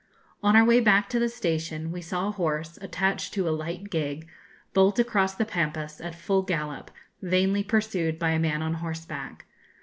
[0.41, 3.91] On our way back to the station we saw a horse, attached to a light
[3.91, 4.27] gig,
[4.73, 6.89] bolt across the Pampas at full gallop,
[7.21, 9.45] vainly pursued by a man on horseback.